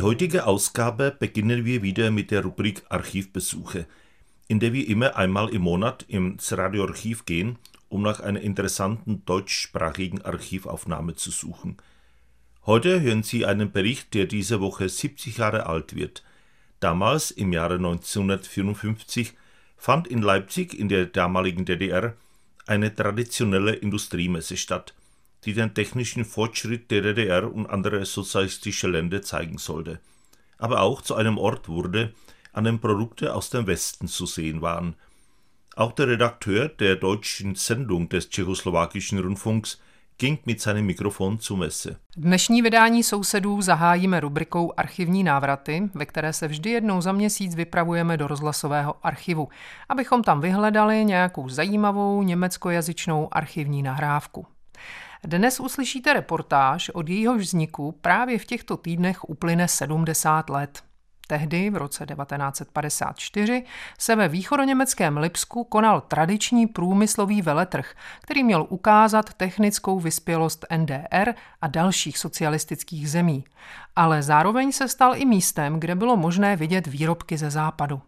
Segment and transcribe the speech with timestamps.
[0.00, 3.84] Die heutige Ausgabe beginnen wir wieder mit der Rubrik Archivbesuche,
[4.48, 7.58] in der wir immer einmal im Monat ins Radioarchiv gehen
[7.90, 11.76] um nach einer interessanten deutschsprachigen Archivaufnahme zu suchen.
[12.64, 16.24] Heute hören Sie einen Bericht, der diese Woche 70 Jahre alt wird.
[16.78, 19.34] Damals, im Jahre 1954,
[19.76, 22.14] fand in Leipzig in der damaligen DDR
[22.66, 24.94] eine traditionelle Industriemesse statt,
[25.44, 30.00] die den technischen Fortschritt der DDR und anderer sozialistischer Länder zeigen sollte,
[30.58, 32.12] aber auch zu einem Ort wurde,
[32.52, 34.96] an dem Produkte aus dem Westen zu sehen waren–
[35.76, 39.80] auch der Redakteur der deutschen Sendung des tschechoslowakischen Rundfunks
[40.18, 41.96] ging mit seinem Mikrofon zur Messe.
[42.16, 48.16] Dnešní vydání sousedů zahájíme rubrikou Archivní návraty, ve které se vždy jednou za měsíc vypravujeme
[48.16, 49.48] do rozhlasového archivu,
[49.88, 54.46] abychom tam vyhledali nějakou zajímavou německojazyčnou archivní nahrávku.
[55.24, 60.82] Dnes uslyšíte reportáž, od jejíhož vzniku právě v těchto týdnech uplyne 70 let.
[61.26, 63.64] Tehdy, v roce 1954,
[63.98, 71.66] se ve východoněmeckém Lipsku konal tradiční průmyslový veletrh, který měl ukázat technickou vyspělost NDR a
[71.66, 73.44] dalších socialistických zemí.
[73.96, 78.02] Ale zároveň se stal i místem, kde bylo možné vidět výrobky ze západu.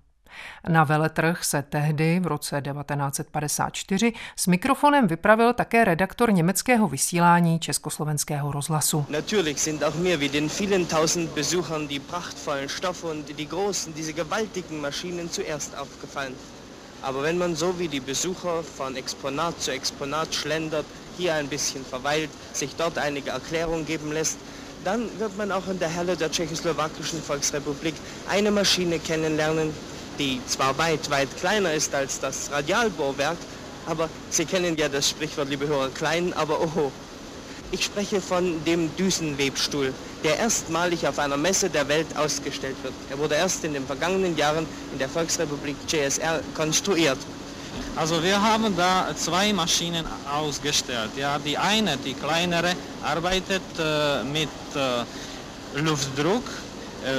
[0.68, 8.52] Na veletrh se tehdy v roce 1954 s mikrofonem vypravil také redaktor německého vysílání Československého
[8.52, 9.06] rozhlasu.
[9.08, 13.94] Natürlich sind auch mir wie den vielen tausend Besuchern die prachtvollen Stoffe und die großen,
[13.94, 16.34] diese gewaltigen Maschinen zuerst aufgefallen.
[17.02, 20.86] Aber wenn man so wie die Besucher von Exponat zu Exponat schlendert,
[21.18, 24.38] hier ein bisschen verweilt, sich dort einige Erklärungen geben lässt,
[24.84, 27.94] dann wird man auch in der Halle der Tschechoslowakischen Volksrepublik
[28.28, 29.72] eine Maschine kennenlernen,
[30.18, 33.36] die zwar weit, weit kleiner ist als das Radialbohrwerk,
[33.86, 36.92] aber Sie kennen ja das Sprichwort, liebe Hörer, klein, aber oho.
[37.70, 42.92] Ich spreche von dem Düsenwebstuhl, der erstmalig auf einer Messe der Welt ausgestellt wird.
[43.10, 47.18] Er wurde erst in den vergangenen Jahren in der Volksrepublik CSR konstruiert.
[47.96, 51.10] Also wir haben da zwei Maschinen ausgestellt.
[51.16, 56.44] Ja, die eine, die kleinere, arbeitet äh, mit äh, Luftdruck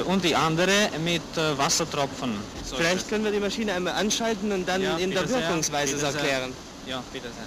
[0.05, 2.35] und die andere mit äh, Wassertropfen.
[2.63, 6.03] So Vielleicht können wir die Maschine einmal anschalten und dann ja, in der Wirkungsweise es
[6.03, 6.53] erklären.
[6.85, 7.45] Ja, bitte sehr.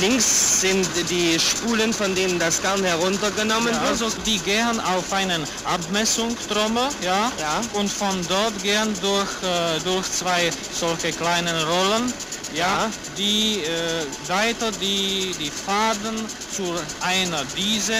[0.00, 4.02] Links sind die Spulen, von denen das Garn heruntergenommen ja, wird.
[4.02, 10.06] Also die gehen auf einen Abmessungstrommel, ja, ja, und von dort gehen durch, äh, durch
[10.10, 12.12] zwei solche kleinen Rollen
[12.54, 16.16] ja, die äh, weiter die, die Faden
[16.50, 17.94] zu einer diese,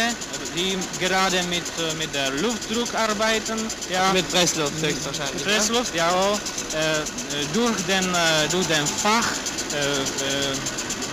[0.55, 3.59] die gerade mit, äh, mit der Luftdruck arbeiten.
[3.91, 5.45] Ja, mit Pressluft höchstwahrscheinlich.
[5.45, 9.27] Pressluft, ja, ja äh, durch, den, äh, durch den Fach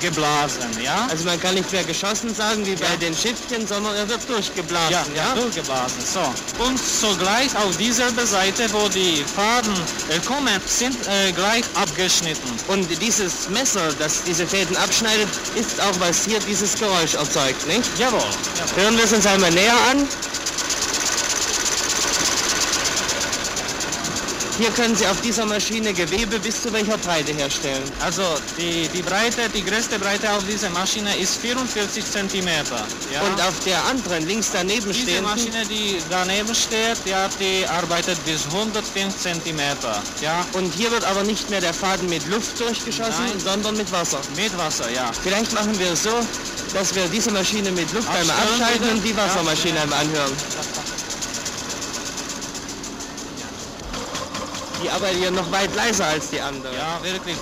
[0.02, 1.08] äh, äh, geblasen, ja?
[1.10, 2.96] Also man kann nicht mehr geschossen sagen wie bei ja.
[2.98, 5.24] den Schiffchen, sondern er wird durchgeblasen, ja?
[5.28, 6.64] Ja, durchgeblasen, so.
[6.64, 9.74] Und sogleich auf dieser Seite, wo die Faden
[10.10, 12.52] äh, kommen, sind äh, gleich abgeschnitten.
[12.68, 17.90] Und dieses Messer, das diese Fäden abschneidet, ist auch, was hier dieses Geräusch erzeugt, nicht?
[17.98, 18.20] Jawohl.
[18.20, 18.84] Jawohl.
[18.84, 20.08] Hören wir es uns einmal näher an.
[24.58, 27.84] Hier können Sie auf dieser Maschine Gewebe bis zu welcher Breite herstellen?
[28.02, 28.24] Also
[28.58, 32.48] die, die Breite, die größte Breite auf dieser Maschine ist 44 cm.
[32.48, 33.22] Ja.
[33.22, 35.26] Und auf der anderen, links daneben Diese stehenden?
[35.26, 39.60] Maschine, die daneben steht, ja, die arbeitet bis 105 cm.
[40.22, 40.46] Ja.
[40.54, 43.40] Und hier wird aber nicht mehr der Faden mit Luft durchgeschossen, Nein.
[43.44, 44.22] sondern mit Wasser?
[44.38, 45.12] Mit Wasser, ja.
[45.22, 46.18] Vielleicht machen wir es so,
[46.74, 50.32] dass wir diese Maschine mit Luft einmal abschalten und die Wassermaschine einmal anhören.
[54.86, 56.76] Die arbeitet ja noch weit leiser als die andere.
[56.76, 57.36] Ja, wirklich.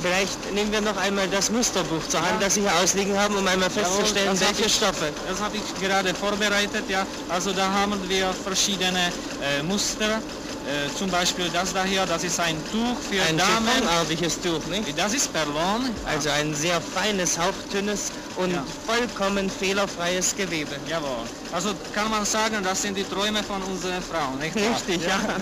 [0.00, 2.46] Vielleicht nehmen wir noch einmal das Musterbuch zur Hand, ja.
[2.46, 5.12] das Sie hier ausliegen haben, um einmal festzustellen, Jawohl, welche ich, Stoffe.
[5.28, 7.06] Das habe ich gerade vorbereitet, ja.
[7.28, 9.12] Also da haben wir verschiedene
[9.42, 10.20] äh, Muster.
[10.68, 13.68] Äh, zum Beispiel das da hier, das ist ein Tuch für ein Damen.
[13.68, 14.96] Ein Tuch, nicht?
[14.96, 15.90] Das ist Perlon.
[16.04, 18.64] Also ein sehr feines, hauchdünnes und ja.
[18.86, 20.76] vollkommen fehlerfreies Gewebe.
[20.88, 21.26] Jawohl.
[21.52, 25.08] Also kann man sagen, das sind die Träume von unseren Frauen, nicht Richtig, ja.
[25.08, 25.36] ja.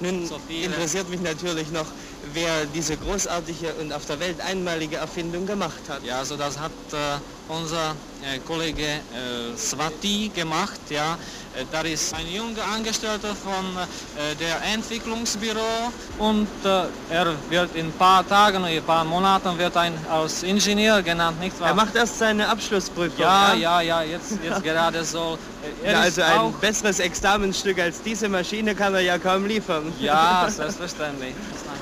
[0.00, 1.86] Nun so interessiert mich natürlich noch,
[2.32, 6.04] wer diese großartige und auf der Welt einmalige Erfindung gemacht hat.
[6.04, 7.90] Ja, also das hat äh, unser
[8.22, 10.80] äh, Kollege äh, Swati gemacht.
[10.90, 11.18] Ja,
[11.54, 17.86] Äh, da ist ein junger Angestellter von äh, der Entwicklungsbüro und äh, er wird in
[17.86, 21.68] ein paar Tagen, in ein paar Monaten wird ein als Ingenieur genannt, nicht wahr?
[21.68, 23.20] Er macht erst seine Abschlussprüfung.
[23.20, 25.38] ja, ja, ja, jetzt, jetzt gerade so.
[25.84, 29.92] Ja, also ein besseres Examenstück als diese Maschine kann er ja kaum liefern.
[30.00, 31.34] ja, selbstverständlich.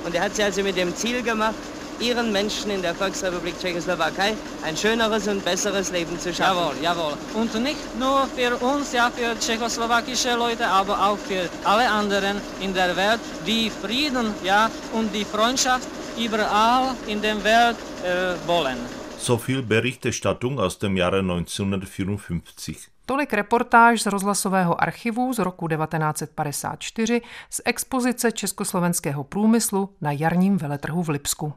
[0.05, 1.55] Und er hat sie also mit dem Ziel gemacht,
[2.01, 6.83] ihren Menschen in der Volksrepublik Tschechoslowakei ein schöneres und besseres Leben zu schaffen.
[6.83, 7.17] Jawohl, jawohl.
[7.35, 12.73] Und nicht nur für uns, ja, für tschechoslowakische Leute, aber auch für alle anderen in
[12.75, 15.89] der Welt, die Frieden, ja, und die Freundschaft
[16.19, 18.79] überall in der Welt äh, wollen.
[19.19, 22.89] So viel Berichterstattung aus dem Jahre 1954.
[23.11, 27.21] Tolik reportáž z rozhlasového archivu z roku 1954
[27.51, 31.53] z expozice československého průmyslu na jarním veletrhu v Lipsku.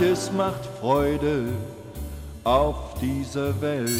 [0.00, 1.48] Manches macht Freude
[2.42, 3.90] auf dieser Welt.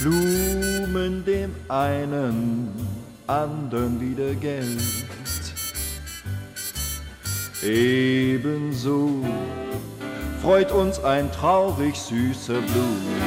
[0.00, 2.72] Blumen dem einen,
[3.26, 4.80] anderen wieder Geld.
[7.64, 9.24] Ebenso
[10.40, 13.24] freut uns ein traurig süßer Blues.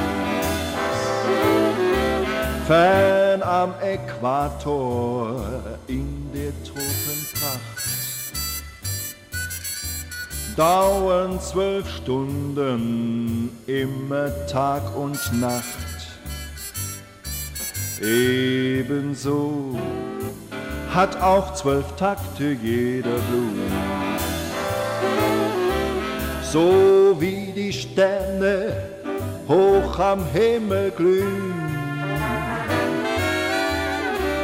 [2.68, 5.42] Fern am Äquator
[5.88, 7.97] in der Tropenpracht
[10.58, 15.64] dauern zwölf Stunden, immer Tag und Nacht.
[18.02, 19.80] Ebenso
[20.94, 24.24] hat auch zwölf Takte jeder Blues.
[26.52, 28.74] So wie die Sterne
[29.48, 31.54] hoch am Himmel glühen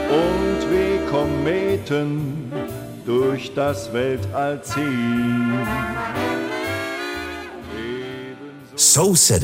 [0.10, 2.51] und wie Kometen
[3.06, 5.54] durch das Weltall ziehen.
[8.76, 9.44] So said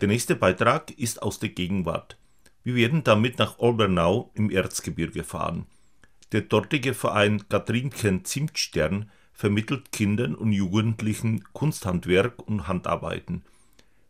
[0.00, 2.18] Der nächste Beitrag ist aus der Gegenwart.
[2.62, 5.66] Wir werden damit nach Olbernau im Erzgebirge fahren.
[6.32, 13.44] Der dortige Verein Katrinchen Zimtstern vermittelt Kindern und Jugendlichen Kunsthandwerk und Handarbeiten.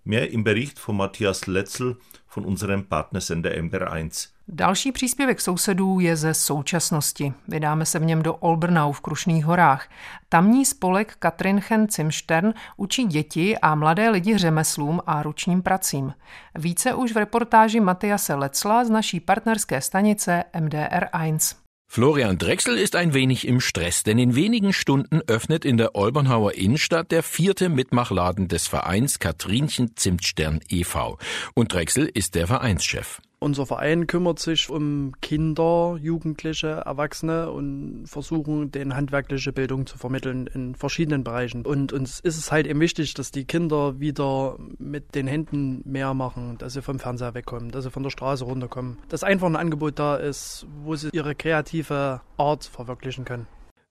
[0.07, 1.97] Mehr im Bericht von Matthias Letzel
[2.35, 4.29] von unserem Partnersender MDR1.
[4.49, 7.33] Další příspěvek sousedů je ze současnosti.
[7.49, 9.89] Vydáme se v něm do Olbrnau v Krušných horách.
[10.29, 16.13] Tamní spolek Katrinchen Zimstern učí děti a mladé lidi řemeslům a ručním pracím.
[16.55, 21.66] Více už v reportáži Matthiase Letzla z naší partnerské stanice MDR1.
[21.89, 26.53] Florian Drechsel ist ein wenig im Stress, denn in wenigen Stunden öffnet in der Olbernhauer
[26.53, 31.19] Innenstadt der vierte Mitmachladen des Vereins Katrinchen Zimtstern e.V.
[31.55, 33.21] Und Drechsel ist der Vereinschef.
[33.39, 40.47] Unser Verein kümmert sich um Kinder, Jugendliche, Erwachsene und versuchen, denen handwerkliche Bildung zu vermitteln
[40.47, 41.67] in verschiedenen Bereichen.
[41.67, 46.15] Und uns ist es halt eben wichtig, dass die Kinder wieder mit den Händen mehr
[46.15, 48.97] machen, dass sie vom Fernseher wegkommen, dass sie von der Straße runterkommen.
[49.11, 53.47] Dass einfach ein Angebot da ist, wo sie ihre kreative Art verwirklichen können.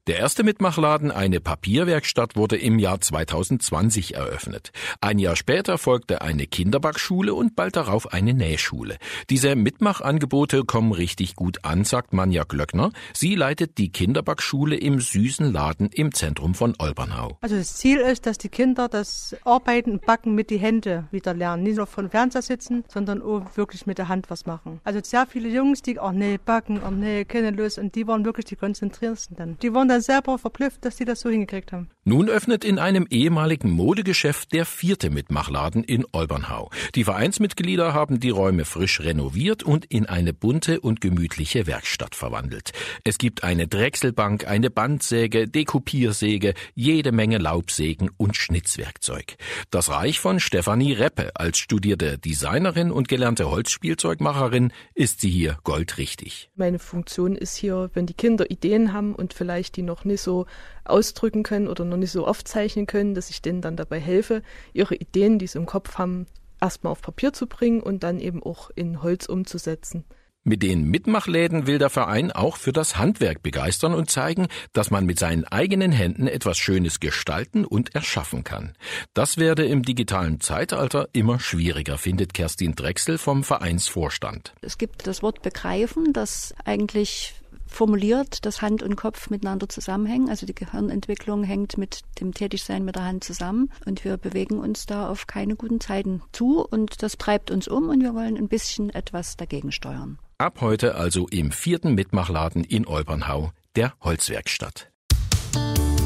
[0.07, 4.71] Der erste Mitmachladen, eine Papierwerkstatt, wurde im Jahr 2020 eröffnet.
[5.01, 8.97] Ein Jahr später folgte eine Kinderbackschule und bald darauf eine Nähschule.
[9.31, 12.91] Diese Mitmachangebote kommen richtig gut an, sagt Manja Glöckner.
[13.15, 17.39] Sie leitet die Kinderbackschule im süßen Laden im Zentrum von Olbernhau.
[17.41, 21.33] Also das Ziel ist, dass die Kinder das Arbeiten und Backen mit die Hände wieder
[21.33, 21.63] lernen.
[21.63, 24.79] Nicht nur von Fernseher sitzen, sondern auch wirklich mit der Hand was machen.
[24.83, 28.45] Also sehr viele Jungs, die auch nee, backen und nee, kennen und die waren wirklich
[28.45, 29.57] die konzentriertesten dann.
[29.63, 31.89] Die waren dann selber verblüfft, dass die das so hingekriegt haben.
[32.07, 36.69] Nun öffnet in einem ehemaligen Modegeschäft der vierte Mitmachladen in Olbernhau.
[36.93, 42.73] Die Vereinsmitglieder haben die Räume frisch renoviert und in eine bunte und gemütliche Werkstatt verwandelt.
[43.03, 49.37] Es gibt eine Drechselbank, eine Bandsäge, Dekupiersäge, jede Menge Laubsägen und Schnitzwerkzeug.
[49.71, 56.51] Das Reich von Stefanie Reppe als studierte Designerin und gelernte Holzspielzeugmacherin ist sie hier goldrichtig.
[56.55, 60.45] Meine Funktion ist hier, wenn die Kinder Ideen haben und vielleicht die noch nicht so
[60.83, 64.41] ausdrücken können oder noch nicht so aufzeichnen können, dass ich denen dann dabei helfe,
[64.73, 66.27] ihre Ideen, die sie im Kopf haben,
[66.61, 70.05] erstmal auf Papier zu bringen und dann eben auch in Holz umzusetzen.
[70.47, 75.07] Mit den Mitmachläden will der Verein auch für das Handwerk begeistern und zeigen, dass man
[75.07, 78.73] mit seinen eigenen Händen etwas Schönes gestalten und erschaffen kann.
[79.15, 84.53] Das werde im digitalen Zeitalter immer schwieriger, findet Kerstin Drechsel vom Vereinsvorstand.
[84.61, 87.33] Es gibt das Wort begreifen, das eigentlich
[87.67, 90.29] formuliert, dass Hand und Kopf miteinander zusammenhängen.
[90.29, 94.85] Also die Gehirnentwicklung hängt mit dem Tätigsein mit der Hand zusammen und wir bewegen uns
[94.85, 98.47] da auf keine guten Zeiten zu und das treibt uns um und wir wollen ein
[98.47, 100.19] bisschen etwas dagegen steuern.
[100.37, 104.91] Ab heute also im vierten Mitmachladen in Olbernhau, der Holzwerkstatt.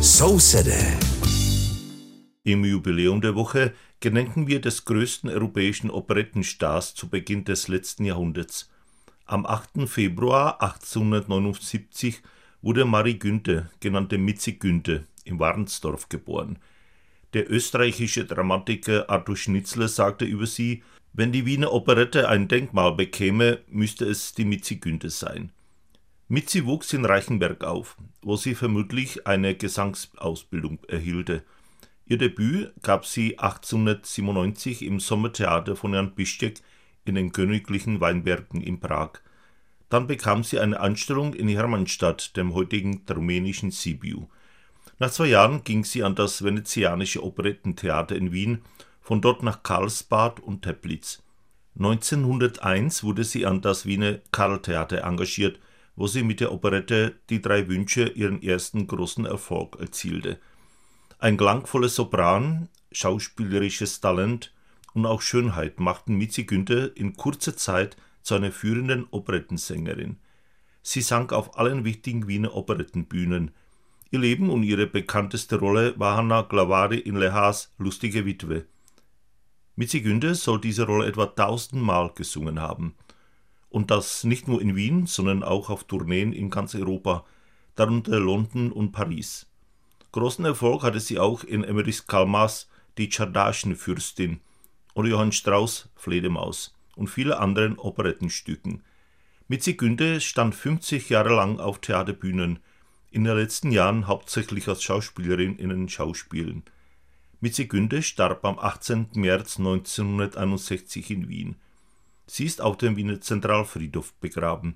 [0.02, 0.40] So
[2.44, 8.69] Im Jubiläum der Woche gedenken wir des größten europäischen Operettenstars zu Beginn des letzten Jahrhunderts.
[9.30, 9.88] Am 8.
[9.88, 12.24] Februar 1879
[12.64, 16.58] wurde Marie Günther, genannte Mitzi Günther, in Warnsdorf geboren.
[17.34, 20.82] Der österreichische Dramatiker Arthur Schnitzler sagte über sie,
[21.14, 25.52] wenn die Wiener Operette ein Denkmal bekäme, müsste es die Mitzi Günther sein.
[26.28, 31.44] Mitzi wuchs in Reichenberg auf, wo sie vermutlich eine Gesangsausbildung erhielte.
[32.08, 36.64] Ihr Debüt gab sie 1897 im Sommertheater von Jan Bischek
[37.06, 39.20] in den königlichen Weinbergen in Prag.
[39.90, 44.28] Dann bekam sie eine Anstellung in Hermannstadt, dem heutigen rumänischen Sibiu.
[45.00, 48.62] Nach zwei Jahren ging sie an das Venezianische Operettentheater in Wien,
[49.02, 51.24] von dort nach Karlsbad und Teplitz.
[51.78, 55.60] 1901 wurde sie an das Wiener Karltheater engagiert,
[55.96, 60.38] wo sie mit der Operette Die drei Wünsche ihren ersten großen Erfolg erzielte.
[61.20, 64.54] Ein klangvoller Sopran, schauspielerisches Talent
[64.94, 70.18] und auch Schönheit machten Mitzi Günther in kurzer Zeit zu einer führenden Operettensängerin.
[70.82, 73.52] Sie sang auf allen wichtigen Wiener Operettenbühnen.
[74.12, 78.66] Ihr Leben und ihre bekannteste Rolle war Hanna Glavari in Lehas Lustige Witwe.
[79.76, 82.96] Mitzi Günther soll diese Rolle etwa tausendmal gesungen haben.
[83.70, 87.24] Und das nicht nur in Wien, sondern auch auf Tourneen in ganz Europa,
[87.76, 89.46] darunter London und Paris.
[90.12, 92.68] Großen Erfolg hatte sie auch in Emmerich Kalmas
[92.98, 94.42] Die Tscherdaschenfürstin
[95.00, 98.84] oder Johann Strauss Fledermaus und viele anderen Operettenstücken.
[99.48, 102.60] Mitzi Günde stand 50 Jahre lang auf Theaterbühnen,
[103.10, 106.64] in den letzten Jahren hauptsächlich als Schauspielerin in den Schauspielen.
[107.40, 109.12] Mitzi Günde starb am 18.
[109.14, 111.56] März 1961 in Wien.
[112.28, 114.76] Sie ist auf dem Wiener Zentralfriedhof begraben.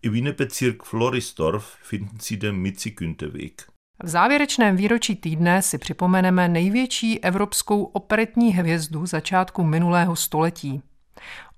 [0.00, 3.68] Im Wiener Bezirk Florisdorf finden Sie den Mitzi Günther Weg.
[4.02, 10.82] V závěrečném výročí týdne si připomeneme největší evropskou operetní hvězdu začátku minulého století.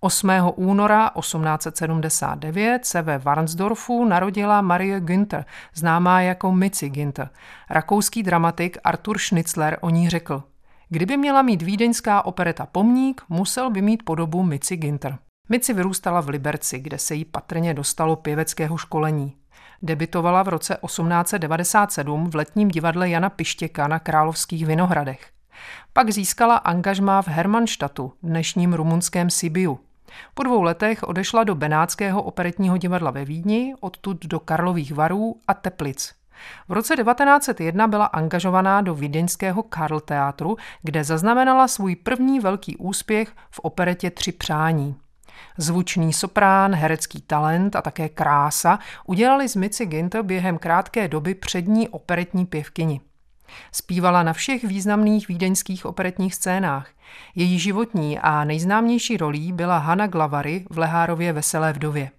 [0.01, 0.31] 8.
[0.55, 7.31] února 1879 se ve Warnsdorfu narodila Marie Günther, známá jako Mitzi Günther.
[7.71, 10.43] Rakouský dramatik Arthur Schnitzler o ní řekl,
[10.89, 15.19] kdyby měla mít vídeňská opereta pomník, musel by mít podobu Mitzi Günther.
[15.49, 19.38] Mitzi vyrůstala v Liberci, kde se jí patrně dostalo pěveckého školení.
[19.83, 25.31] Debitovala v roce 1897 v letním divadle Jana Pištěka na Královských Vinohradech.
[25.93, 29.79] Pak získala angažmá v Hermannstadtu, dnešním rumunském Sibiu.
[30.35, 35.55] Po dvou letech odešla do Benátského operetního divadla ve Vídni, odtud do Karlových varů a
[35.55, 36.15] Teplic.
[36.69, 43.33] V roce 1901 byla angažovaná do vídeňského Karl Teatru, kde zaznamenala svůj první velký úspěch
[43.51, 44.97] v operetě Tři přání.
[45.57, 51.89] Zvučný soprán, herecký talent a také krása udělali z Mici Ginter během krátké doby přední
[51.89, 53.01] operetní pěvkyni.
[53.73, 56.89] Zpívala na všech významných vídeňských operetních scénách.
[57.35, 62.11] Její životní a nejznámější rolí byla Hanna Glavary v Lehárově Veselé vdově.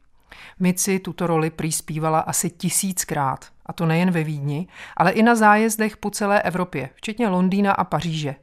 [0.59, 5.97] Mici tuto roli přispívala asi tisíckrát, a to nejen ve Vídni, ale i na zájezdech
[5.97, 8.35] po celé Evropě, včetně Londýna a Paříže.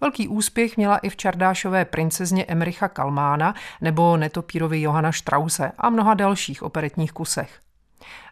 [0.00, 6.14] Velký úspěch měla i v čardášové princezně Emricha Kalmána nebo netopírovi Johana Strause a mnoha
[6.14, 7.60] dalších operetních kusech.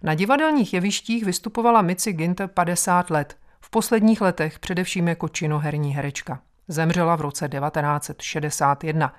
[0.03, 6.41] Na divadelních jevištích vystupovala Mici Ginter 50 let, v posledních letech především jako činoherní herečka.
[6.69, 9.15] Zemřela v roce 1961.